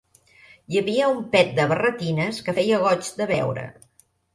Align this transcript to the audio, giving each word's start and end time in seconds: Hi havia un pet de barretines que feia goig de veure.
Hi 0.75 0.79
havia 0.81 1.11
un 1.17 1.21
pet 1.37 1.53
de 1.61 1.67
barretines 1.75 2.43
que 2.49 2.59
feia 2.59 2.85
goig 2.89 3.15
de 3.23 3.33
veure. 3.39 3.73